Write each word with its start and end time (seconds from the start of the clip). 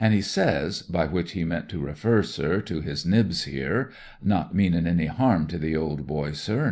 he 0.09 0.19
says, 0.19 0.81
by 0.81 1.05
which 1.05 1.33
he 1.33 1.43
meant 1.43 1.69
to 1.69 1.77
refer, 1.77 2.23
sir, 2.23 2.59
to 2.59 2.81
his 2.81 3.05
Nibs 3.05 3.43
here, 3.43 3.91
not 4.19 4.51
meanin' 4.51 4.87
any 4.87 5.05
harm 5.05 5.45
to 5.49 5.59
the 5.59 5.75
old 5.75 6.07
boy, 6.07 6.31
sir, 6.31 6.51
not 6.51 6.51
at 6.51 6.51
aU, 6.51 6.53
mm 6.55 6.59
1. 6.59 6.59